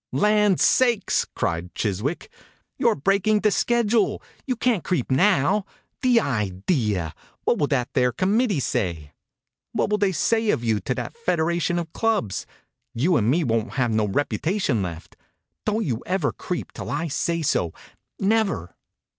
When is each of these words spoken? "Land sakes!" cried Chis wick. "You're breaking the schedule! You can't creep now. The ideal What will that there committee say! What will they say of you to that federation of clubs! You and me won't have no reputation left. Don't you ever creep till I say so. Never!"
"Land 0.11 0.59
sakes!" 0.59 1.27
cried 1.35 1.75
Chis 1.75 2.01
wick. 2.01 2.31
"You're 2.79 2.95
breaking 2.95 3.41
the 3.41 3.51
schedule! 3.51 4.19
You 4.47 4.55
can't 4.55 4.83
creep 4.83 5.11
now. 5.11 5.63
The 6.01 6.19
ideal 6.19 7.11
What 7.43 7.59
will 7.59 7.67
that 7.67 7.93
there 7.93 8.11
committee 8.11 8.61
say! 8.61 9.13
What 9.73 9.91
will 9.91 9.99
they 9.99 10.11
say 10.11 10.49
of 10.49 10.63
you 10.63 10.79
to 10.79 10.95
that 10.95 11.15
federation 11.15 11.77
of 11.77 11.93
clubs! 11.93 12.47
You 12.95 13.15
and 13.15 13.29
me 13.29 13.43
won't 13.43 13.73
have 13.73 13.91
no 13.91 14.07
reputation 14.07 14.81
left. 14.81 15.17
Don't 15.67 15.85
you 15.85 16.01
ever 16.07 16.31
creep 16.31 16.71
till 16.73 16.89
I 16.89 17.07
say 17.07 17.43
so. 17.43 17.71
Never!" 18.19 18.75